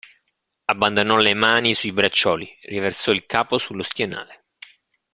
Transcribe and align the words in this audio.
Abbandonò 0.65 1.17
le 1.17 1.35
mani 1.35 1.75
sui 1.75 1.91
braccioli, 1.91 2.49
riversò 2.63 3.11
il 3.11 3.27
capo 3.27 3.59
sullo 3.59 3.83
schienale. 3.83 4.45